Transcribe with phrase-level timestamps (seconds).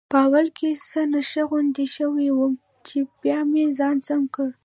[0.09, 2.53] په اول کې څه نشه غوندې شوی وم،
[2.87, 4.49] چې بیا مې ځان سم کړ.